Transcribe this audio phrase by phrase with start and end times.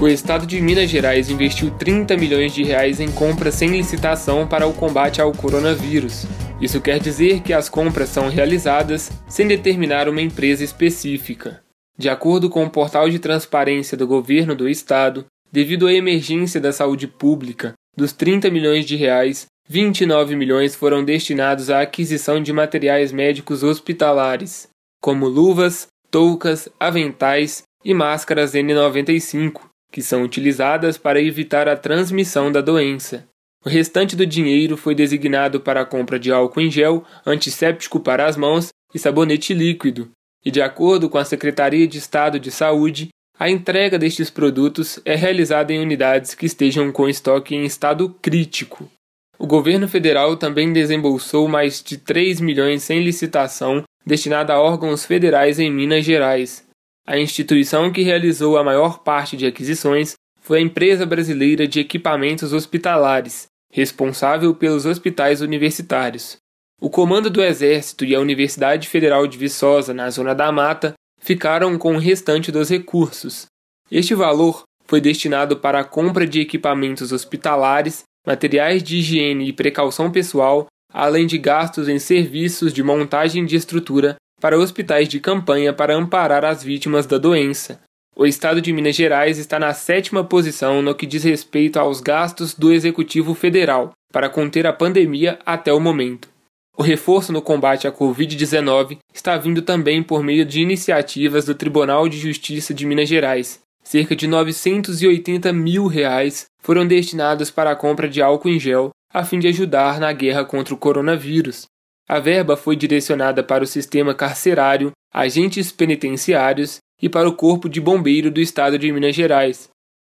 [0.00, 4.64] O estado de Minas Gerais investiu 30 milhões de reais em compras sem licitação para
[4.64, 6.24] o combate ao coronavírus.
[6.60, 11.64] Isso quer dizer que as compras são realizadas sem determinar uma empresa específica.
[11.98, 16.72] De acordo com o portal de transparência do governo do estado, devido à emergência da
[16.72, 23.10] saúde pública, dos 30 milhões de reais, 29 milhões foram destinados à aquisição de materiais
[23.10, 24.68] médicos hospitalares,
[25.02, 32.60] como luvas, toucas, aventais e máscaras N95, que são utilizadas para evitar a transmissão da
[32.60, 33.26] doença.
[33.64, 38.26] O restante do dinheiro foi designado para a compra de álcool em gel, antisséptico para
[38.26, 40.10] as mãos e sabonete líquido,
[40.44, 43.08] e de acordo com a Secretaria de Estado de Saúde,
[43.38, 48.90] a entrega destes produtos é realizada em unidades que estejam com estoque em estado crítico.
[49.38, 55.60] O governo federal também desembolsou mais de 3 milhões sem licitação destinada a órgãos federais
[55.60, 56.64] em Minas Gerais,
[57.08, 60.12] a instituição que realizou a maior parte de aquisições
[60.42, 66.36] foi a Empresa Brasileira de Equipamentos Hospitalares, responsável pelos hospitais universitários.
[66.78, 71.78] O Comando do Exército e a Universidade Federal de Viçosa, na Zona da Mata, ficaram
[71.78, 73.46] com o restante dos recursos.
[73.90, 80.12] Este valor foi destinado para a compra de equipamentos hospitalares, materiais de higiene e precaução
[80.12, 85.94] pessoal, além de gastos em serviços de montagem de estrutura para hospitais de campanha para
[85.94, 87.80] amparar as vítimas da doença.
[88.16, 92.52] O estado de Minas Gerais está na sétima posição no que diz respeito aos gastos
[92.54, 96.28] do Executivo Federal para conter a pandemia até o momento.
[96.76, 102.08] O reforço no combate à Covid-19 está vindo também por meio de iniciativas do Tribunal
[102.08, 103.60] de Justiça de Minas Gerais.
[103.82, 109.24] Cerca de 980 mil reais foram destinados para a compra de álcool em gel a
[109.24, 111.66] fim de ajudar na guerra contra o coronavírus.
[112.08, 117.82] A verba foi direcionada para o sistema carcerário, agentes penitenciários e para o Corpo de
[117.82, 119.68] Bombeiro do Estado de Minas Gerais.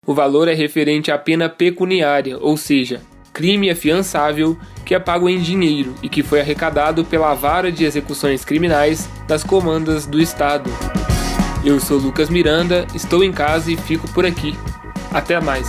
[0.06, 5.38] O valor é referente à pena pecuniária, ou seja, crime afiançável que é pago em
[5.38, 10.70] dinheiro e que foi arrecadado pela Vara de Execuções Criminais das Comandas do Estado.
[11.62, 14.54] Eu sou Lucas Miranda, estou em casa e fico por aqui.
[15.12, 15.68] Até mais!